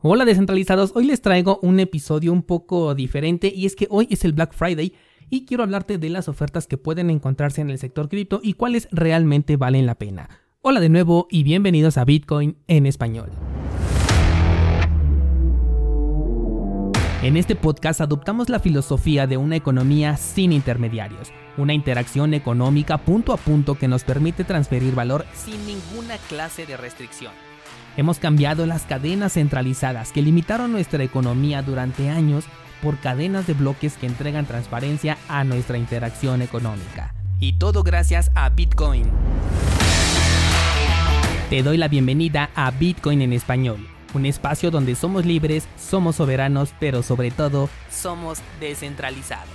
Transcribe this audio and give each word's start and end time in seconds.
Hola 0.00 0.24
descentralizados, 0.24 0.92
hoy 0.94 1.06
les 1.06 1.20
traigo 1.22 1.58
un 1.60 1.80
episodio 1.80 2.32
un 2.32 2.44
poco 2.44 2.94
diferente 2.94 3.52
y 3.52 3.66
es 3.66 3.74
que 3.74 3.88
hoy 3.90 4.06
es 4.12 4.24
el 4.24 4.32
Black 4.32 4.54
Friday 4.54 4.94
y 5.28 5.44
quiero 5.44 5.64
hablarte 5.64 5.98
de 5.98 6.08
las 6.08 6.28
ofertas 6.28 6.68
que 6.68 6.78
pueden 6.78 7.10
encontrarse 7.10 7.62
en 7.62 7.68
el 7.68 7.78
sector 7.78 8.08
cripto 8.08 8.38
y 8.40 8.52
cuáles 8.52 8.86
realmente 8.92 9.56
valen 9.56 9.86
la 9.86 9.96
pena. 9.96 10.28
Hola 10.60 10.78
de 10.78 10.88
nuevo 10.88 11.26
y 11.32 11.42
bienvenidos 11.42 11.98
a 11.98 12.04
Bitcoin 12.04 12.58
en 12.68 12.86
español. 12.86 13.30
En 17.20 17.36
este 17.36 17.56
podcast 17.56 18.00
adoptamos 18.00 18.48
la 18.50 18.60
filosofía 18.60 19.26
de 19.26 19.36
una 19.36 19.56
economía 19.56 20.16
sin 20.16 20.52
intermediarios, 20.52 21.32
una 21.56 21.74
interacción 21.74 22.34
económica 22.34 22.98
punto 22.98 23.32
a 23.32 23.36
punto 23.36 23.74
que 23.74 23.88
nos 23.88 24.04
permite 24.04 24.44
transferir 24.44 24.94
valor 24.94 25.26
sin 25.34 25.58
ninguna 25.66 26.18
clase 26.28 26.66
de 26.66 26.76
restricción. 26.76 27.47
Hemos 27.96 28.18
cambiado 28.18 28.66
las 28.66 28.82
cadenas 28.82 29.32
centralizadas 29.32 30.12
que 30.12 30.22
limitaron 30.22 30.70
nuestra 30.72 31.02
economía 31.02 31.62
durante 31.62 32.10
años 32.10 32.44
por 32.82 32.98
cadenas 32.98 33.46
de 33.46 33.54
bloques 33.54 33.96
que 33.96 34.06
entregan 34.06 34.46
transparencia 34.46 35.18
a 35.28 35.44
nuestra 35.44 35.78
interacción 35.78 36.42
económica. 36.42 37.14
Y 37.40 37.54
todo 37.54 37.82
gracias 37.82 38.30
a 38.34 38.48
Bitcoin. 38.50 39.04
Te 41.50 41.62
doy 41.62 41.76
la 41.76 41.88
bienvenida 41.88 42.50
a 42.54 42.70
Bitcoin 42.70 43.22
en 43.22 43.32
español, 43.32 43.86
un 44.12 44.26
espacio 44.26 44.70
donde 44.70 44.94
somos 44.94 45.24
libres, 45.24 45.66
somos 45.78 46.16
soberanos, 46.16 46.74
pero 46.78 47.02
sobre 47.02 47.30
todo 47.30 47.70
somos 47.90 48.40
descentralizados. 48.60 49.48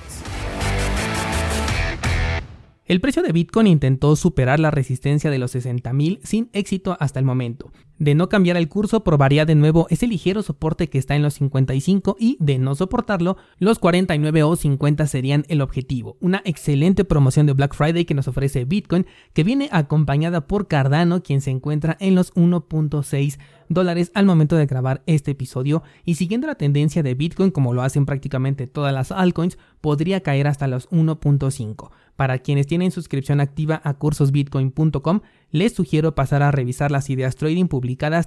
El 2.85 2.99
precio 2.99 3.21
de 3.21 3.31
Bitcoin 3.31 3.67
intentó 3.67 4.15
superar 4.15 4.59
la 4.59 4.69
resistencia 4.69 5.29
de 5.31 5.37
los 5.37 5.55
60.000 5.55 6.19
sin 6.23 6.49
éxito 6.51 6.97
hasta 6.99 7.19
el 7.19 7.25
momento. 7.25 7.71
De 7.99 8.15
no 8.15 8.27
cambiar 8.27 8.57
el 8.57 8.69
curso, 8.69 9.03
probaría 9.03 9.45
de 9.45 9.55
nuevo 9.55 9.85
ese 9.89 10.07
ligero 10.07 10.41
soporte 10.41 10.89
que 10.89 10.97
está 10.97 11.15
en 11.15 11.21
los 11.21 11.35
55 11.35 12.17
y, 12.19 12.37
de 12.39 12.57
no 12.57 12.73
soportarlo, 12.75 13.37
los 13.59 13.79
49 13.79 14.43
o 14.43 14.55
50 14.55 15.05
serían 15.07 15.45
el 15.47 15.61
objetivo. 15.61 16.17
Una 16.19 16.41
excelente 16.43 17.05
promoción 17.05 17.45
de 17.45 17.53
Black 17.53 17.75
Friday 17.75 18.05
que 18.05 18.15
nos 18.15 18.27
ofrece 18.27 18.65
Bitcoin, 18.65 19.05
que 19.33 19.43
viene 19.43 19.69
acompañada 19.71 20.47
por 20.47 20.67
Cardano, 20.67 21.21
quien 21.21 21.41
se 21.41 21.51
encuentra 21.51 21.95
en 21.99 22.15
los 22.15 22.33
1.6 22.33 23.37
dólares 23.69 24.11
al 24.13 24.25
momento 24.25 24.55
de 24.55 24.65
grabar 24.65 25.03
este 25.05 25.31
episodio 25.31 25.83
y 26.03 26.15
siguiendo 26.15 26.47
la 26.47 26.55
tendencia 26.55 27.03
de 27.03 27.15
Bitcoin 27.15 27.51
como 27.51 27.73
lo 27.73 27.81
hacen 27.81 28.05
prácticamente 28.05 28.67
todas 28.67 28.93
las 28.93 29.11
altcoins, 29.11 29.57
podría 29.81 30.21
caer 30.21 30.47
hasta 30.47 30.67
los 30.67 30.89
1.5. 30.89 31.91
Para 32.15 32.39
quienes 32.39 32.67
tienen 32.67 32.91
suscripción 32.91 33.39
activa 33.39 33.81
a 33.83 33.95
cursosbitcoin.com, 33.95 35.21
les 35.51 35.73
sugiero 35.73 36.15
pasar 36.15 36.43
a 36.43 36.51
revisar 36.51 36.91
las 36.91 37.09
ideas 37.09 37.35
trading 37.35 37.67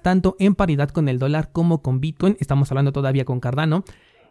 tanto 0.02 0.36
en 0.38 0.54
paridad 0.54 0.90
con 0.90 1.08
el 1.08 1.18
dólar 1.18 1.50
como 1.52 1.82
con 1.82 2.00
Bitcoin, 2.00 2.36
estamos 2.40 2.70
hablando 2.70 2.92
todavía 2.92 3.24
con 3.24 3.40
Cardano, 3.40 3.84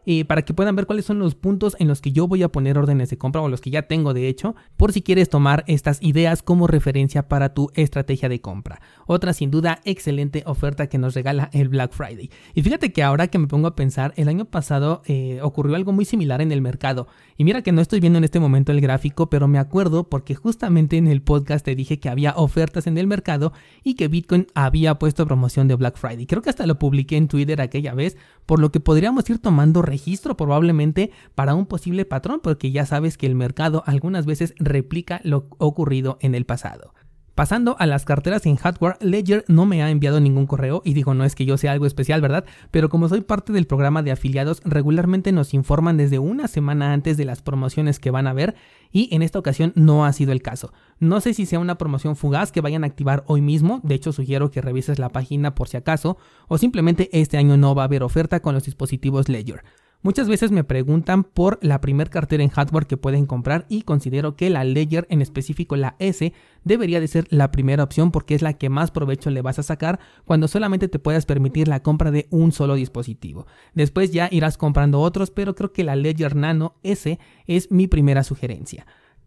eh, 0.06 0.26
para 0.26 0.44
que 0.44 0.54
puedan 0.54 0.76
ver 0.76 0.86
cuáles 0.86 1.06
son 1.06 1.20
los 1.20 1.36
puntos 1.36 1.76
en 1.80 1.88
los 1.88 2.02
que 2.02 2.12
yo 2.12 2.28
voy 2.28 2.44
a 2.44 2.50
poner 2.50 2.78
órdenes 2.78 3.10
de 3.10 3.18
compra 3.18 3.42
o 3.42 3.50
los 3.50 3.62
que 3.62 3.72
ya 3.72 3.84
tengo 3.84 4.14
de 4.14 4.28
hecho, 4.28 4.56
por 4.78 4.94
si 4.94 5.02
quieres 5.02 5.30
tomar 5.30 5.64
estas 5.68 6.02
ideas 6.02 6.42
como 6.42 6.68
referencia 6.68 7.28
para 7.28 7.54
tu 7.54 7.72
estrategia 7.74 8.30
de 8.30 8.42
compra. 8.42 8.82
Otra 9.08 9.34
sin 9.34 9.52
duda 9.52 9.80
excelente 9.86 10.44
oferta 10.46 10.88
que 10.88 10.98
nos 10.98 11.14
regala 11.14 11.50
el 11.54 11.70
Black 11.70 11.94
Friday. 11.94 12.30
Y 12.54 12.62
fíjate 12.62 12.92
que 12.92 13.04
ahora 13.04 13.28
que 13.28 13.40
me 13.40 13.48
pongo 13.48 13.68
a 13.68 13.76
pensar, 13.76 14.14
el 14.16 14.28
año 14.28 14.46
pasado 14.46 15.02
eh, 15.06 15.40
ocurrió 15.42 15.76
algo 15.76 15.92
muy 15.92 16.06
similar 16.06 16.42
en 16.42 16.52
el 16.52 16.62
mercado. 16.62 17.08
Y 17.38 17.44
mira 17.44 17.62
que 17.62 17.72
no 17.72 17.82
estoy 17.82 18.00
viendo 18.00 18.18
en 18.18 18.24
este 18.24 18.40
momento 18.40 18.72
el 18.72 18.82
gráfico, 18.82 19.30
pero 19.30 19.48
me 19.48 19.60
acuerdo 19.60 20.10
porque 20.10 20.36
justamente 20.36 20.98
en 20.98 21.08
el 21.08 21.22
podcast 21.22 21.66
te 21.66 21.76
dije 21.76 22.00
que 22.00 22.10
había 22.10 22.34
ofertas 22.36 22.88
en 22.88 22.98
el 22.98 23.08
mercado 23.08 23.54
y 23.84 23.96
que 23.96 24.08
Bitcoin 24.08 24.48
había 24.54 24.96
puesto 25.00 25.26
promoción 25.26 25.68
de 25.68 25.76
Black 25.76 25.98
Friday. 25.98 26.26
Creo 26.26 26.42
que 26.42 26.50
hasta 26.50 26.66
lo 26.66 26.80
publiqué 26.80 27.18
en 27.18 27.28
Twitter 27.28 27.62
aquella 27.62 27.94
vez, 27.94 28.18
por 28.46 28.60
lo 28.60 28.72
que 28.72 28.80
podríamos 28.80 29.30
ir 29.30 29.40
tomando 29.40 29.82
registro 29.96 30.36
probablemente 30.36 31.12
para 31.36 31.56
un 31.56 31.66
posible 31.66 32.04
patrón, 32.04 32.42
porque 32.44 32.72
ya 32.72 32.86
sabes 32.86 33.18
que 33.18 33.28
el 33.28 33.36
mercado 33.36 33.82
algunas 33.86 34.26
veces 34.26 34.54
replica 34.60 35.22
lo 35.24 35.48
ocurrido 35.58 36.18
en 36.20 36.36
el 36.36 36.46
pasado. 36.46 36.94
Pasando 37.36 37.76
a 37.80 37.86
las 37.86 38.06
carteras 38.06 38.46
en 38.46 38.56
hardware, 38.56 38.96
Ledger 39.02 39.44
no 39.50 39.66
me 39.66 39.84
ha 39.84 39.90
enviado 39.90 40.22
ningún 40.22 40.48
correo 40.48 40.82
y 40.86 40.94
digo, 40.94 41.14
no 41.14 41.26
es 41.26 41.36
que 41.36 41.44
yo 41.44 41.58
sea 41.58 41.74
algo 41.74 41.86
especial, 41.86 42.22
¿verdad? 42.22 42.46
Pero 42.72 42.88
como 42.88 43.10
soy 43.10 43.20
parte 43.20 43.52
del 43.52 43.68
programa 43.68 44.04
de 44.04 44.12
afiliados, 44.12 44.62
regularmente 44.64 45.34
nos 45.34 45.54
informan 45.54 45.98
desde 45.98 46.18
una 46.18 46.48
semana 46.48 46.94
antes 46.94 47.18
de 47.18 47.26
las 47.26 47.42
promociones 47.42 48.00
que 48.00 48.10
van 48.10 48.28
a 48.28 48.34
ver 48.34 48.56
y 48.90 49.14
en 49.14 49.22
esta 49.22 49.38
ocasión 49.38 49.74
no 49.76 50.06
ha 50.06 50.14
sido 50.14 50.32
el 50.32 50.42
caso. 50.42 50.72
No 51.00 51.20
sé 51.20 51.34
si 51.34 51.46
sea 51.46 51.60
una 51.60 51.78
promoción 51.78 52.16
fugaz 52.16 52.54
que 52.54 52.62
vayan 52.62 52.86
a 52.86 52.88
activar 52.88 53.26
hoy 53.28 53.42
mismo, 53.42 53.82
de 53.84 53.96
hecho 53.96 54.14
sugiero 54.14 54.50
que 54.50 54.62
revises 54.62 54.98
la 54.98 55.10
página 55.10 55.56
por 55.56 55.68
si 55.68 55.76
acaso, 55.76 56.18
o 56.48 56.58
simplemente 56.58 57.10
este 57.12 57.38
año 57.38 57.58
no 57.58 57.76
va 57.76 57.82
a 57.82 57.86
haber 57.86 58.04
oferta 58.04 58.40
con 58.40 58.54
los 58.54 58.64
dispositivos 58.64 59.28
Ledger. 59.28 59.62
Muchas 60.06 60.28
veces 60.28 60.52
me 60.52 60.64
preguntan 60.64 61.24
por 61.24 61.58
la 61.64 61.82
primer 61.82 62.12
cartera 62.12 62.44
en 62.44 62.52
hardware 62.52 62.86
que 62.86 62.96
pueden 62.96 63.26
comprar 63.26 63.66
y 63.70 63.82
considero 63.82 64.36
que 64.36 64.52
la 64.52 64.64
Ledger, 64.64 65.08
en 65.10 65.20
específico 65.20 65.76
la 65.78 65.96
S, 65.98 66.32
debería 66.64 67.00
de 67.00 67.08
ser 67.08 67.26
la 67.32 67.50
primera 67.50 67.84
opción 67.84 68.12
porque 68.12 68.36
es 68.36 68.44
la 68.44 68.54
que 68.54 68.70
más 68.70 68.92
provecho 68.92 69.32
le 69.32 69.42
vas 69.42 69.58
a 69.58 69.64
sacar 69.64 70.00
cuando 70.24 70.48
solamente 70.48 70.90
te 70.90 71.00
puedas 71.00 71.26
permitir 71.26 71.68
la 71.68 71.82
compra 71.82 72.12
de 72.12 72.28
un 72.30 72.52
solo 72.52 72.76
dispositivo. 72.76 73.48
Después 73.74 74.12
ya 74.12 74.30
irás 74.32 74.60
comprando 74.60 75.02
otros, 75.02 75.32
pero 75.32 75.56
creo 75.56 75.74
que 75.74 75.84
la 75.84 75.96
Ledger 75.96 76.36
Nano 76.36 76.76
S 76.84 77.18
es 77.48 77.72
mi 77.72 77.88
primera 77.88 78.24
sugerencia. 78.24 78.86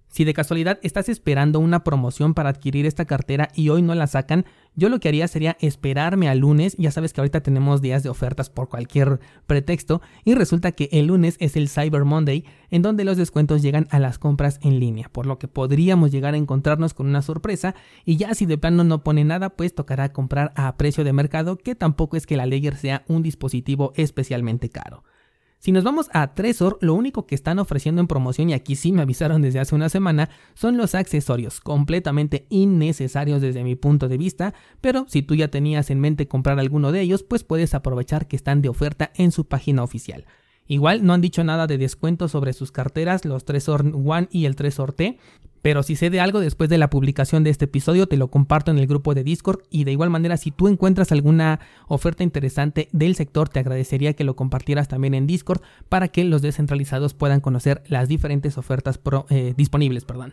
Si 0.08 0.24
de 0.24 0.34
casualidad 0.34 0.78
estás 0.82 1.08
esperando 1.08 1.60
una 1.60 1.84
promoción 1.84 2.32
para 2.32 2.48
adquirir 2.48 2.86
esta 2.86 3.04
cartera 3.04 3.50
y 3.54 3.68
hoy 3.68 3.82
no 3.82 3.94
la 3.94 4.06
sacan, 4.06 4.46
yo 4.74 4.88
lo 4.88 5.00
que 5.00 5.08
haría 5.08 5.28
sería 5.28 5.56
esperarme 5.60 6.28
al 6.28 6.38
lunes, 6.38 6.74
ya 6.78 6.90
sabes 6.90 7.12
que 7.12 7.20
ahorita 7.20 7.42
tenemos 7.42 7.82
días 7.82 8.02
de 8.02 8.08
ofertas 8.08 8.48
por 8.48 8.68
cualquier 8.68 9.20
pretexto, 9.46 10.00
y 10.24 10.34
resulta 10.34 10.72
que 10.72 10.88
el 10.92 11.06
lunes 11.06 11.36
es 11.40 11.56
el 11.56 11.68
Cyber 11.68 12.04
Monday, 12.04 12.44
en 12.70 12.82
donde 12.82 13.04
los 13.04 13.16
descuentos 13.16 13.60
llegan 13.60 13.86
a 13.90 13.98
las 13.98 14.18
compras 14.18 14.58
en 14.62 14.80
línea, 14.80 15.08
por 15.10 15.26
lo 15.26 15.38
que 15.38 15.46
podríamos 15.46 16.10
llegar 16.10 16.34
a 16.34 16.38
encontrarnos 16.38 16.94
con 16.94 17.06
una 17.06 17.22
sorpresa, 17.22 17.74
y 18.04 18.16
ya 18.16 18.34
si 18.34 18.46
de 18.46 18.56
plano 18.58 18.84
no 18.84 19.04
pone 19.04 19.24
nada, 19.24 19.50
pues 19.50 19.74
tocará 19.74 20.12
comprar 20.12 20.52
a 20.56 20.76
precio 20.76 21.04
de 21.04 21.12
mercado, 21.12 21.58
que 21.58 21.74
tampoco 21.74 22.16
es 22.16 22.26
que 22.26 22.36
la 22.36 22.46
Ledger 22.46 22.76
sea 22.76 23.04
un 23.08 23.22
dispositivo 23.22 23.92
especialmente 23.94 24.70
caro. 24.70 25.04
Si 25.60 25.72
nos 25.72 25.82
vamos 25.82 26.08
a 26.12 26.34
Tresor, 26.34 26.78
lo 26.80 26.94
único 26.94 27.26
que 27.26 27.34
están 27.34 27.58
ofreciendo 27.58 28.00
en 28.00 28.06
promoción, 28.06 28.48
y 28.48 28.52
aquí 28.52 28.76
sí 28.76 28.92
me 28.92 29.02
avisaron 29.02 29.42
desde 29.42 29.58
hace 29.58 29.74
una 29.74 29.88
semana, 29.88 30.30
son 30.54 30.76
los 30.76 30.94
accesorios, 30.94 31.60
completamente 31.60 32.46
innecesarios 32.48 33.40
desde 33.40 33.64
mi 33.64 33.74
punto 33.74 34.06
de 34.06 34.18
vista, 34.18 34.54
pero 34.80 35.06
si 35.08 35.22
tú 35.22 35.34
ya 35.34 35.48
tenías 35.48 35.90
en 35.90 35.98
mente 35.98 36.28
comprar 36.28 36.60
alguno 36.60 36.92
de 36.92 37.00
ellos, 37.00 37.24
pues 37.24 37.42
puedes 37.42 37.74
aprovechar 37.74 38.28
que 38.28 38.36
están 38.36 38.62
de 38.62 38.68
oferta 38.68 39.10
en 39.16 39.32
su 39.32 39.48
página 39.48 39.82
oficial. 39.82 40.26
Igual 40.68 41.04
no 41.04 41.14
han 41.14 41.22
dicho 41.22 41.42
nada 41.42 41.66
de 41.66 41.78
descuento 41.78 42.28
sobre 42.28 42.52
sus 42.52 42.70
carteras, 42.70 43.24
los 43.24 43.44
Tresor 43.44 43.84
One 43.94 44.28
y 44.30 44.44
el 44.44 44.54
Tresor 44.54 44.92
T, 44.92 45.18
pero 45.68 45.82
si 45.82 45.96
sé 45.96 46.08
de 46.08 46.18
algo 46.18 46.40
después 46.40 46.70
de 46.70 46.78
la 46.78 46.88
publicación 46.88 47.44
de 47.44 47.50
este 47.50 47.66
episodio, 47.66 48.06
te 48.06 48.16
lo 48.16 48.28
comparto 48.28 48.70
en 48.70 48.78
el 48.78 48.86
grupo 48.86 49.12
de 49.12 49.22
Discord 49.22 49.64
y 49.68 49.84
de 49.84 49.92
igual 49.92 50.08
manera 50.08 50.38
si 50.38 50.50
tú 50.50 50.66
encuentras 50.66 51.12
alguna 51.12 51.60
oferta 51.88 52.22
interesante 52.22 52.88
del 52.92 53.14
sector, 53.16 53.50
te 53.50 53.60
agradecería 53.60 54.14
que 54.14 54.24
lo 54.24 54.34
compartieras 54.34 54.88
también 54.88 55.12
en 55.12 55.26
Discord 55.26 55.60
para 55.90 56.08
que 56.08 56.24
los 56.24 56.40
descentralizados 56.40 57.12
puedan 57.12 57.40
conocer 57.40 57.82
las 57.86 58.08
diferentes 58.08 58.56
ofertas 58.56 58.98
eh, 59.28 59.52
disponibles. 59.58 60.06
Perdón. 60.06 60.32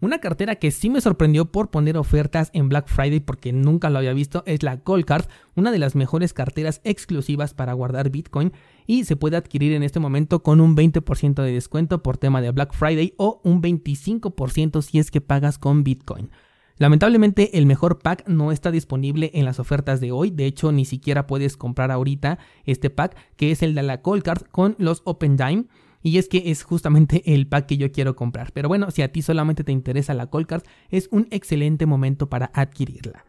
Una 0.00 0.18
cartera 0.18 0.56
que 0.56 0.70
sí 0.70 0.90
me 0.90 1.00
sorprendió 1.00 1.50
por 1.50 1.70
poner 1.70 1.96
ofertas 1.96 2.50
en 2.52 2.68
Black 2.68 2.88
Friday 2.88 3.20
porque 3.20 3.52
nunca 3.52 3.90
lo 3.90 3.98
había 3.98 4.12
visto 4.12 4.42
es 4.44 4.62
la 4.62 4.80
Cold 4.80 5.04
Card, 5.04 5.26
una 5.54 5.72
de 5.72 5.78
las 5.78 5.94
mejores 5.94 6.32
carteras 6.32 6.80
exclusivas 6.84 7.54
para 7.54 7.72
guardar 7.72 8.10
Bitcoin 8.10 8.52
y 8.86 9.04
se 9.04 9.16
puede 9.16 9.36
adquirir 9.36 9.72
en 9.72 9.82
este 9.82 10.00
momento 10.00 10.42
con 10.42 10.60
un 10.60 10.76
20% 10.76 11.42
de 11.42 11.52
descuento 11.52 12.02
por 12.02 12.18
tema 12.18 12.42
de 12.42 12.50
Black 12.50 12.74
Friday 12.74 13.14
o 13.16 13.40
un 13.44 13.62
25% 13.62 14.82
si 14.82 14.98
es 14.98 15.10
que 15.10 15.20
pagas 15.20 15.58
con 15.58 15.84
Bitcoin. 15.84 16.30
Lamentablemente 16.76 17.56
el 17.56 17.66
mejor 17.66 18.00
pack 18.00 18.28
no 18.28 18.50
está 18.50 18.72
disponible 18.72 19.30
en 19.32 19.44
las 19.44 19.60
ofertas 19.60 20.00
de 20.00 20.10
hoy, 20.10 20.30
de 20.30 20.46
hecho 20.46 20.72
ni 20.72 20.84
siquiera 20.84 21.28
puedes 21.28 21.56
comprar 21.56 21.92
ahorita 21.92 22.38
este 22.64 22.90
pack 22.90 23.16
que 23.36 23.52
es 23.52 23.62
el 23.62 23.76
de 23.76 23.84
la 23.84 24.02
Cold 24.02 24.24
Card 24.24 24.42
con 24.50 24.74
los 24.78 25.02
Open 25.04 25.36
Dime 25.36 25.66
y 26.04 26.18
es 26.18 26.28
que 26.28 26.50
es 26.52 26.62
justamente 26.62 27.22
el 27.34 27.48
pack 27.48 27.66
que 27.66 27.76
yo 27.76 27.90
quiero 27.90 28.14
comprar. 28.14 28.52
Pero 28.52 28.68
bueno, 28.68 28.92
si 28.92 29.02
a 29.02 29.10
ti 29.10 29.22
solamente 29.22 29.64
te 29.64 29.72
interesa 29.72 30.14
la 30.14 30.28
Cold 30.28 30.46
Card, 30.46 30.62
es 30.90 31.08
un 31.10 31.26
excelente 31.32 31.86
momento 31.86 32.28
para 32.28 32.52
adquirirla. 32.54 33.24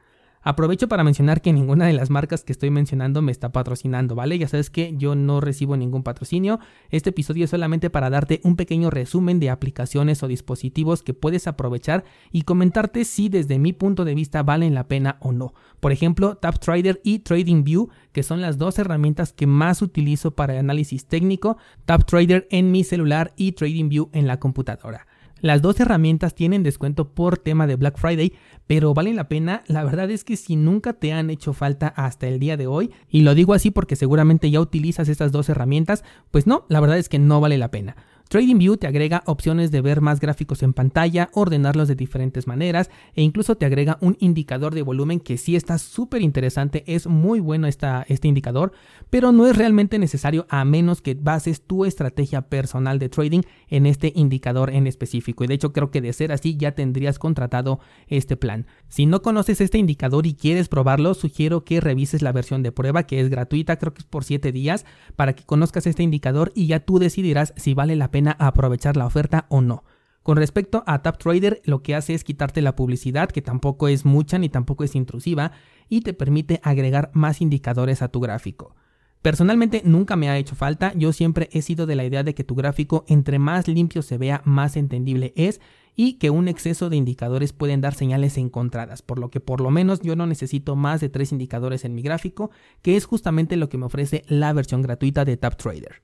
Aprovecho 0.47 0.87
para 0.87 1.03
mencionar 1.03 1.41
que 1.41 1.51
ninguna 1.51 1.87
de 1.87 1.93
las 1.93 2.11
marcas 2.11 2.43
que 2.43 2.51
estoy 2.51 2.69
mencionando 2.69 3.23
me 3.23 3.31
está 3.31 3.51
patrocinando, 3.51 4.13
¿vale? 4.13 4.37
Ya 4.37 4.47
sabes 4.47 4.69
que 4.69 4.93
yo 4.95 5.15
no 5.15 5.41
recibo 5.41 5.75
ningún 5.75 6.03
patrocinio. 6.03 6.59
Este 6.91 7.09
episodio 7.09 7.45
es 7.45 7.49
solamente 7.49 7.89
para 7.89 8.11
darte 8.11 8.41
un 8.43 8.55
pequeño 8.55 8.91
resumen 8.91 9.39
de 9.39 9.49
aplicaciones 9.49 10.21
o 10.21 10.27
dispositivos 10.27 11.01
que 11.01 11.15
puedes 11.15 11.47
aprovechar 11.47 12.03
y 12.31 12.43
comentarte 12.43 13.05
si 13.05 13.27
desde 13.27 13.57
mi 13.57 13.73
punto 13.73 14.05
de 14.05 14.13
vista 14.13 14.43
valen 14.43 14.75
la 14.75 14.87
pena 14.87 15.17
o 15.19 15.31
no. 15.31 15.55
Por 15.79 15.91
ejemplo, 15.91 16.37
TapTrader 16.37 17.01
y 17.03 17.19
TradingView, 17.19 17.89
que 18.11 18.21
son 18.21 18.39
las 18.39 18.59
dos 18.59 18.77
herramientas 18.77 19.33
que 19.33 19.47
más 19.47 19.81
utilizo 19.81 20.35
para 20.35 20.53
el 20.53 20.59
análisis 20.59 21.07
técnico. 21.07 21.57
TapTrader 21.85 22.47
en 22.51 22.71
mi 22.71 22.83
celular 22.83 23.33
y 23.35 23.53
TradingView 23.53 24.11
en 24.13 24.27
la 24.27 24.39
computadora. 24.39 25.07
Las 25.41 25.61
dos 25.61 25.79
herramientas 25.79 26.33
tienen 26.33 26.63
descuento 26.63 27.13
por 27.13 27.37
tema 27.37 27.67
de 27.67 27.75
Black 27.75 27.97
Friday, 27.97 28.33
pero 28.67 28.93
valen 28.93 29.15
la 29.15 29.27
pena. 29.27 29.63
La 29.67 29.83
verdad 29.83 30.09
es 30.09 30.23
que 30.23 30.37
si 30.37 30.55
nunca 30.55 30.93
te 30.93 31.13
han 31.13 31.29
hecho 31.29 31.53
falta 31.53 31.87
hasta 31.87 32.27
el 32.27 32.39
día 32.39 32.57
de 32.57 32.67
hoy, 32.67 32.91
y 33.09 33.21
lo 33.21 33.35
digo 33.35 33.53
así 33.53 33.69
porque 33.69 33.95
seguramente 33.95 34.49
ya 34.49 34.61
utilizas 34.61 35.09
estas 35.09 35.31
dos 35.31 35.49
herramientas, 35.49 36.03
pues 36.31 36.47
no, 36.47 36.65
la 36.69 36.79
verdad 36.79 36.97
es 36.97 37.09
que 37.09 37.19
no 37.19 37.41
vale 37.41 37.57
la 37.57 37.69
pena. 37.69 37.95
TradingView 38.27 38.77
te 38.77 38.87
agrega 38.87 39.21
opciones 39.27 39.69
de 39.69 39.81
ver 39.81 40.01
más 40.01 40.19
gráficos 40.19 40.63
en 40.63 40.73
pantalla, 40.73 41.29
ordenarlos 41.33 41.87
de 41.87 41.95
diferentes 41.95 42.47
maneras 42.47 42.89
e 43.13 43.21
incluso 43.21 43.55
te 43.55 43.67
agrega 43.67 43.99
un 44.01 44.17
indicador 44.19 44.73
de 44.73 44.81
volumen 44.81 45.19
que 45.19 45.37
sí 45.37 45.55
está 45.55 45.77
súper 45.77 46.23
interesante, 46.23 46.83
es 46.87 47.05
muy 47.05 47.39
bueno 47.39 47.67
esta, 47.67 48.03
este 48.09 48.27
indicador, 48.27 48.71
pero 49.11 49.31
no 49.31 49.45
es 49.45 49.55
realmente 49.55 49.99
necesario 49.99 50.47
a 50.49 50.65
menos 50.65 51.01
que 51.01 51.13
bases 51.13 51.61
tu 51.61 51.85
estrategia 51.85 52.49
personal 52.49 52.97
de 52.97 53.09
trading 53.09 53.41
en 53.69 53.85
este 53.85 54.11
indicador 54.15 54.71
en 54.71 54.87
específico. 54.87 55.43
Y 55.43 55.47
de 55.47 55.53
hecho 55.53 55.71
creo 55.71 55.91
que 55.91 56.01
de 56.01 56.11
ser 56.11 56.31
así 56.31 56.57
ya 56.57 56.71
tendrías 56.73 57.19
contratado 57.19 57.79
este 58.07 58.37
plan. 58.37 58.65
Si 58.87 59.05
no 59.05 59.21
conoces 59.21 59.61
este 59.61 59.77
indicador 59.77 60.25
y 60.25 60.33
quieres 60.33 60.67
probarlo, 60.67 61.13
sugiero 61.13 61.63
que 61.63 61.79
revises 61.79 62.23
la 62.23 62.31
versión 62.31 62.63
de 62.63 62.71
prueba 62.71 63.03
que 63.03 63.19
es 63.19 63.29
gratuita, 63.29 63.77
creo 63.77 63.93
que 63.93 63.99
es 63.99 64.07
por 64.07 64.23
7 64.23 64.51
días, 64.51 64.85
para 65.15 65.33
que 65.33 65.43
conozcas 65.43 65.85
este 65.85 66.01
indicador 66.01 66.51
y 66.55 66.65
ya 66.65 66.79
tú 66.79 66.97
decidirás 66.97 67.53
si 67.55 67.75
vale 67.75 67.95
la 67.95 68.09
pena 68.09 68.14
aprovechar 68.39 68.97
la 68.97 69.05
oferta 69.05 69.45
o 69.49 69.61
no. 69.61 69.83
Con 70.23 70.37
respecto 70.37 70.83
a 70.87 71.01
TapTrader, 71.01 71.61
lo 71.65 71.83
que 71.83 71.93
hace 71.93 72.13
es 72.13 72.23
quitarte 72.23 72.61
la 72.61 72.75
publicidad, 72.75 73.29
que 73.29 73.43
tampoco 73.43 73.87
es 73.87 74.05
mucha 74.05 74.39
ni 74.39 74.49
tampoco 74.49 74.83
es 74.83 74.95
intrusiva, 74.95 75.51
y 75.87 76.01
te 76.01 76.13
permite 76.13 76.59
agregar 76.63 77.11
más 77.13 77.41
indicadores 77.41 78.01
a 78.01 78.07
tu 78.07 78.19
gráfico. 78.19 78.75
Personalmente 79.21 79.81
nunca 79.85 80.15
me 80.15 80.29
ha 80.29 80.37
hecho 80.37 80.55
falta, 80.55 80.93
yo 80.95 81.11
siempre 81.11 81.49
he 81.51 81.61
sido 81.61 81.85
de 81.85 81.95
la 81.95 82.05
idea 82.05 82.23
de 82.23 82.35
que 82.35 82.43
tu 82.43 82.55
gráfico 82.55 83.05
entre 83.07 83.39
más 83.39 83.67
limpio 83.67 84.01
se 84.01 84.17
vea, 84.17 84.41
más 84.45 84.77
entendible 84.77 85.33
es 85.35 85.61
y 85.95 86.13
que 86.13 86.29
un 86.29 86.47
exceso 86.47 86.89
de 86.89 86.97
indicadores 86.97 87.53
pueden 87.53 87.81
dar 87.81 87.95
señales 87.95 88.37
encontradas, 88.37 89.01
por 89.01 89.17
lo 89.17 89.29
que 89.29 89.39
por 89.39 89.61
lo 89.61 89.71
menos 89.71 90.01
yo 90.01 90.15
no 90.15 90.27
necesito 90.27 90.75
más 90.75 91.01
de 91.01 91.09
tres 91.09 91.31
indicadores 91.31 91.85
en 91.85 91.95
mi 91.95 92.01
gráfico, 92.01 92.51
que 92.81 92.97
es 92.97 93.05
justamente 93.05 93.55
lo 93.55 93.69
que 93.69 93.77
me 93.77 93.85
ofrece 93.85 94.23
la 94.27 94.53
versión 94.53 94.81
gratuita 94.81 95.25
de 95.25 95.37
TapTrader. 95.37 96.01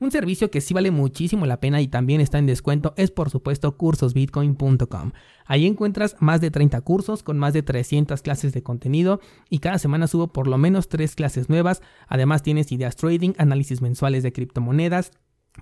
Un 0.00 0.12
servicio 0.12 0.50
que 0.50 0.60
sí 0.60 0.74
vale 0.74 0.92
muchísimo 0.92 1.44
la 1.44 1.58
pena 1.58 1.80
y 1.80 1.88
también 1.88 2.20
está 2.20 2.38
en 2.38 2.46
descuento 2.46 2.94
es 2.96 3.10
por 3.10 3.30
supuesto 3.30 3.76
cursosbitcoin.com. 3.76 5.10
Ahí 5.44 5.66
encuentras 5.66 6.14
más 6.20 6.40
de 6.40 6.52
30 6.52 6.80
cursos 6.82 7.24
con 7.24 7.36
más 7.36 7.52
de 7.52 7.64
300 7.64 8.22
clases 8.22 8.52
de 8.52 8.62
contenido 8.62 9.20
y 9.50 9.58
cada 9.58 9.78
semana 9.78 10.06
subo 10.06 10.28
por 10.28 10.46
lo 10.46 10.56
menos 10.56 10.88
3 10.88 11.16
clases 11.16 11.48
nuevas. 11.48 11.82
Además 12.06 12.44
tienes 12.44 12.70
ideas 12.70 12.94
trading, 12.94 13.32
análisis 13.38 13.82
mensuales 13.82 14.22
de 14.22 14.32
criptomonedas, 14.32 15.10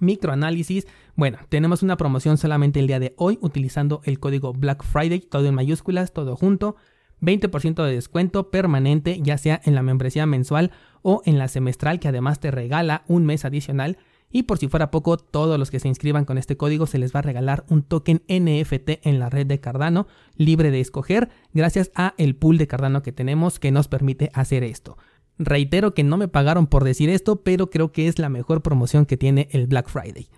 microanálisis. 0.01 0.87
Bueno, 1.15 1.39
tenemos 1.49 1.83
una 1.83 1.97
promoción 1.97 2.37
solamente 2.37 2.79
el 2.79 2.89
día 2.89 3.01
de 3.01 3.15
hoy 3.17 3.39
utilizando 3.41 4.03
el 4.05 4.21
código 4.21 4.53
Black 4.53 4.85
Friday, 4.85 5.21
todo 5.21 5.47
en 5.47 5.55
mayúsculas, 5.55 6.13
todo 6.13 6.37
junto. 6.37 6.77
20% 7.23 7.83
de 7.83 7.95
descuento 7.95 8.51
permanente, 8.51 9.19
ya 9.23 9.39
sea 9.39 9.63
en 9.65 9.75
la 9.75 9.83
membresía 9.83 10.27
mensual 10.27 10.73
o 11.01 11.23
en 11.25 11.39
la 11.39 11.49
semestral, 11.49 11.99
que 11.99 12.09
además 12.09 12.41
te 12.41 12.51
regala 12.51 13.05
un 13.09 13.25
mes 13.25 13.47
adicional. 13.47 13.97
Y 14.31 14.43
por 14.45 14.59
si 14.59 14.69
fuera 14.69 14.91
poco, 14.91 15.17
todos 15.17 15.59
los 15.59 15.71
que 15.71 15.81
se 15.81 15.89
inscriban 15.89 16.25
con 16.25 16.37
este 16.37 16.57
código 16.57 16.87
se 16.87 16.99
les 16.99 17.15
va 17.15 17.21
a 17.21 17.23
regalar 17.23 17.65
un 17.69 17.83
token 17.83 18.23
NFT 18.29 19.07
en 19.07 19.19
la 19.19 19.31
red 19.31 19.47
de 19.47 19.61
Cardano, 19.61 20.07
libre 20.37 20.71
de 20.71 20.81
escoger, 20.81 21.29
gracias 21.55 21.91
a 21.95 22.15
el 22.19 22.35
pool 22.35 22.59
de 22.59 22.67
Cardano 22.67 23.03
que 23.03 23.13
tenemos 23.13 23.59
que 23.59 23.71
nos 23.71 23.89
permite 23.89 24.31
hacer 24.35 24.65
esto. 24.65 24.99
Reitero 25.39 25.95
que 25.95 26.03
no 26.03 26.17
me 26.17 26.29
pagaron 26.29 26.67
por 26.67 26.85
decir 26.85 27.11
esto, 27.11 27.43
pero 27.43 27.71
creo 27.71 27.93
que 27.93 28.09
es 28.09 28.19
la 28.19 28.29
mejor 28.29 28.63
promoción 28.63 29.07
que 29.07 29.17
tiene 29.17 29.49
el 29.53 29.67
Black 29.67 29.89
Friday. 29.89 30.29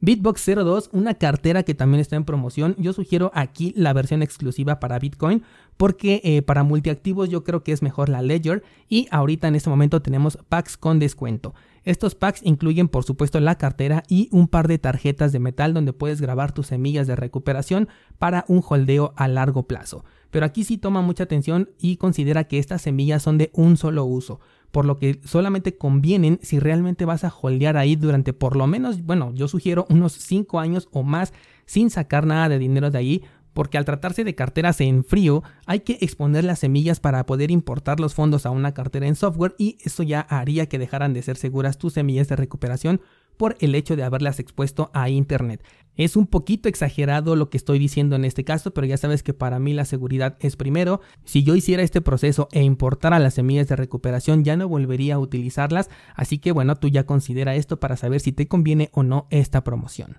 Bitbox 0.00 0.44
02, 0.44 0.90
una 0.92 1.14
cartera 1.14 1.62
que 1.62 1.74
también 1.74 2.00
está 2.00 2.16
en 2.16 2.24
promoción. 2.24 2.74
Yo 2.78 2.92
sugiero 2.92 3.30
aquí 3.34 3.72
la 3.76 3.94
versión 3.94 4.22
exclusiva 4.22 4.78
para 4.78 4.98
Bitcoin 4.98 5.42
porque 5.78 6.20
eh, 6.22 6.42
para 6.42 6.64
multiactivos 6.64 7.30
yo 7.30 7.44
creo 7.44 7.62
que 7.62 7.72
es 7.72 7.82
mejor 7.82 8.10
la 8.10 8.20
Ledger 8.20 8.62
y 8.88 9.08
ahorita 9.10 9.48
en 9.48 9.54
este 9.54 9.70
momento 9.70 10.02
tenemos 10.02 10.38
packs 10.48 10.76
con 10.76 10.98
descuento. 10.98 11.54
Estos 11.84 12.14
packs 12.14 12.40
incluyen 12.42 12.88
por 12.88 13.04
supuesto 13.04 13.40
la 13.40 13.56
cartera 13.56 14.02
y 14.08 14.28
un 14.32 14.48
par 14.48 14.68
de 14.68 14.78
tarjetas 14.78 15.32
de 15.32 15.38
metal 15.38 15.72
donde 15.72 15.92
puedes 15.92 16.20
grabar 16.20 16.52
tus 16.52 16.66
semillas 16.66 17.06
de 17.06 17.16
recuperación 17.16 17.88
para 18.18 18.44
un 18.48 18.62
holdeo 18.66 19.14
a 19.16 19.28
largo 19.28 19.66
plazo. 19.66 20.04
Pero 20.30 20.44
aquí 20.44 20.64
sí 20.64 20.76
toma 20.76 21.00
mucha 21.00 21.24
atención 21.24 21.70
y 21.78 21.96
considera 21.96 22.44
que 22.44 22.58
estas 22.58 22.82
semillas 22.82 23.22
son 23.22 23.38
de 23.38 23.50
un 23.54 23.76
solo 23.76 24.04
uso, 24.04 24.40
por 24.76 24.84
lo 24.84 24.98
que 24.98 25.22
solamente 25.24 25.78
convienen 25.78 26.38
si 26.42 26.58
realmente 26.58 27.06
vas 27.06 27.24
a 27.24 27.32
holdear 27.32 27.78
ahí 27.78 27.96
durante 27.96 28.34
por 28.34 28.56
lo 28.56 28.66
menos, 28.66 29.02
bueno, 29.04 29.32
yo 29.34 29.48
sugiero 29.48 29.86
unos 29.88 30.12
5 30.12 30.60
años 30.60 30.90
o 30.92 31.02
más 31.02 31.32
sin 31.64 31.88
sacar 31.88 32.26
nada 32.26 32.50
de 32.50 32.58
dinero 32.58 32.90
de 32.90 32.98
ahí 32.98 33.22
porque 33.54 33.78
al 33.78 33.86
tratarse 33.86 34.22
de 34.22 34.34
carteras 34.34 34.82
en 34.82 35.02
frío 35.02 35.42
hay 35.64 35.80
que 35.80 35.96
exponer 36.02 36.44
las 36.44 36.58
semillas 36.58 37.00
para 37.00 37.24
poder 37.24 37.50
importar 37.50 38.00
los 38.00 38.12
fondos 38.12 38.44
a 38.44 38.50
una 38.50 38.74
cartera 38.74 39.06
en 39.06 39.14
software 39.14 39.54
y 39.56 39.78
eso 39.80 40.02
ya 40.02 40.20
haría 40.20 40.66
que 40.66 40.78
dejaran 40.78 41.14
de 41.14 41.22
ser 41.22 41.38
seguras 41.38 41.78
tus 41.78 41.94
semillas 41.94 42.28
de 42.28 42.36
recuperación 42.36 43.00
por 43.36 43.56
el 43.60 43.74
hecho 43.74 43.96
de 43.96 44.04
haberlas 44.04 44.40
expuesto 44.40 44.90
a 44.92 45.08
internet. 45.08 45.62
Es 45.96 46.14
un 46.14 46.26
poquito 46.26 46.68
exagerado 46.68 47.36
lo 47.36 47.48
que 47.48 47.56
estoy 47.56 47.78
diciendo 47.78 48.16
en 48.16 48.26
este 48.26 48.44
caso, 48.44 48.72
pero 48.72 48.86
ya 48.86 48.98
sabes 48.98 49.22
que 49.22 49.32
para 49.32 49.58
mí 49.58 49.72
la 49.72 49.86
seguridad 49.86 50.36
es 50.40 50.56
primero. 50.56 51.00
Si 51.24 51.42
yo 51.42 51.54
hiciera 51.54 51.82
este 51.82 52.02
proceso 52.02 52.48
e 52.52 52.62
importara 52.62 53.18
las 53.18 53.34
semillas 53.34 53.68
de 53.68 53.76
recuperación, 53.76 54.44
ya 54.44 54.56
no 54.56 54.68
volvería 54.68 55.14
a 55.14 55.18
utilizarlas, 55.18 55.88
así 56.14 56.38
que 56.38 56.52
bueno, 56.52 56.76
tú 56.76 56.88
ya 56.88 57.06
considera 57.06 57.54
esto 57.54 57.80
para 57.80 57.96
saber 57.96 58.20
si 58.20 58.32
te 58.32 58.46
conviene 58.46 58.90
o 58.92 59.02
no 59.02 59.26
esta 59.30 59.64
promoción. 59.64 60.18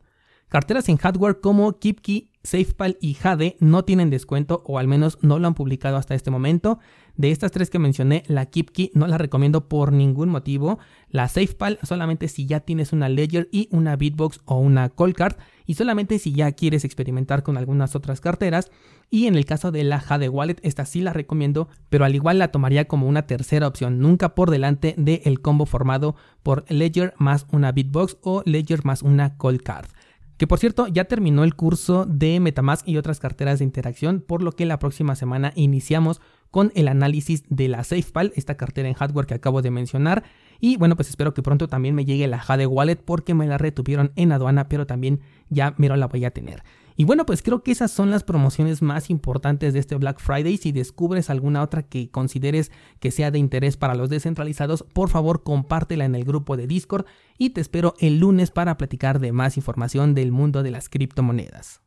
Carteras 0.50 0.88
en 0.88 0.96
hardware 0.96 1.42
como 1.42 1.78
KeepKey, 1.78 2.30
SafePal 2.42 2.98
y 3.02 3.16
Jade 3.16 3.58
no 3.60 3.84
tienen 3.84 4.10
descuento 4.10 4.64
o 4.66 4.80
al 4.80 4.88
menos 4.88 5.18
no 5.22 5.40
lo 5.40 5.48
han 5.48 5.56
publicado 5.56 5.98
hasta 5.98 6.16
este 6.16 6.32
momento. 6.32 6.80
De 7.18 7.32
estas 7.32 7.52
tres 7.52 7.70
que 7.70 7.80
mencioné, 7.80 8.24
la 8.28 8.46
KeepKey 8.46 8.92
no 8.94 9.08
la 9.08 9.18
recomiendo 9.18 9.68
por 9.68 9.92
ningún 9.92 10.30
motivo. 10.30 10.80
La 11.10 11.28
SafePal 11.28 11.80
solamente 11.84 12.30
si 12.30 12.46
ya 12.46 12.62
tienes 12.62 12.94
una 12.94 13.10
Ledger 13.10 13.50
y 13.52 13.68
una 13.74 13.98
Bitbox 13.98 14.40
o 14.46 14.58
una 14.60 14.88
Coldcard 14.88 15.36
y 15.66 15.74
solamente 15.74 16.18
si 16.18 16.32
ya 16.32 16.54
quieres 16.54 16.86
experimentar 16.86 17.44
con 17.44 17.58
algunas 17.58 17.94
otras 17.98 18.22
carteras. 18.22 18.72
Y 19.10 19.28
en 19.28 19.36
el 19.36 19.44
caso 19.44 19.74
de 19.74 19.84
la 19.84 20.00
Jade 20.00 20.30
Wallet, 20.30 20.62
esta 20.62 20.86
sí 20.86 21.02
la 21.02 21.12
recomiendo, 21.12 21.68
pero 21.90 22.06
al 22.06 22.16
igual 22.16 22.40
la 22.40 22.54
tomaría 22.54 22.88
como 22.88 23.10
una 23.10 23.28
tercera 23.28 23.68
opción, 23.68 24.00
nunca 24.00 24.34
por 24.34 24.50
delante 24.50 24.96
del 24.98 25.42
combo 25.42 25.66
formado 25.66 26.16
por 26.42 26.64
Ledger 26.70 27.14
más 27.18 27.46
una 27.52 27.74
Bitbox 27.74 28.18
o 28.22 28.44
Ledger 28.46 28.86
más 28.86 29.02
una 29.02 29.36
Coldcard. 29.36 29.88
Que 30.38 30.46
por 30.46 30.60
cierto, 30.60 30.88
ya 30.88 31.06
terminó 31.06 31.44
el 31.44 31.56
curso 31.56 32.06
de 32.06 32.40
Metamask 32.40 32.88
y 32.88 32.98
otras 32.98 33.20
carteras 33.20 33.60
de 33.60 33.66
interacción, 33.66 34.22
por 34.22 34.44
lo 34.44 34.52
que 34.52 34.66
la 34.66 34.78
próxima 34.78 35.16
semana 35.16 35.52
iniciamos 35.56 36.22
con 36.52 36.72
el 36.76 36.88
análisis 36.88 37.44
de 37.50 37.68
la 37.68 37.84
SafePal, 37.84 38.34
esta 38.36 38.56
cartera 38.56 38.88
en 38.88 38.94
hardware 38.94 39.26
que 39.26 39.34
acabo 39.34 39.62
de 39.62 39.72
mencionar. 39.72 40.24
Y 40.60 40.78
bueno, 40.78 40.96
pues 40.96 41.10
espero 41.10 41.34
que 41.34 41.42
pronto 41.42 41.68
también 41.68 41.96
me 41.96 42.06
llegue 42.06 42.28
la 42.28 42.40
Jade 42.40 42.68
Wallet 42.68 42.98
porque 42.98 43.34
me 43.34 43.48
la 43.48 43.58
retuvieron 43.58 44.12
en 44.16 44.32
aduana, 44.32 44.70
pero 44.70 44.86
también 44.86 45.22
ya 45.50 45.74
mero 45.78 45.96
la 45.96 46.08
voy 46.08 46.24
a 46.24 46.32
tener. 46.32 46.64
Y 47.00 47.06
bueno, 47.06 47.28
pues 47.28 47.44
creo 47.44 47.62
que 47.62 47.72
esas 47.72 47.92
son 47.92 48.10
las 48.10 48.24
promociones 48.24 48.82
más 48.82 49.12
importantes 49.12 49.72
de 49.72 49.80
este 49.80 49.96
Black 49.96 50.20
Friday. 50.20 50.58
Si 50.58 50.72
descubres 50.72 51.30
alguna 51.30 51.62
otra 51.62 51.84
que 51.84 52.10
consideres 52.10 52.72
que 53.00 53.12
sea 53.12 53.30
de 53.30 53.38
interés 53.38 53.78
para 53.78 53.94
los 53.94 54.10
descentralizados, 54.10 54.84
por 54.94 55.10
favor 55.10 55.44
compártela 55.44 56.06
en 56.06 56.16
el 56.16 56.26
grupo 56.26 56.58
de 56.58 56.66
Discord 56.66 57.06
y 57.38 57.52
te 57.52 57.62
espero 57.62 57.94
el 58.00 58.18
lunes 58.18 58.50
para 58.50 58.78
platicar 58.78 59.20
de 59.20 59.32
más 59.32 59.58
información 59.58 60.16
del 60.16 60.32
mundo 60.32 60.64
de 60.64 60.72
las 60.72 60.90
criptomonedas. 60.90 61.82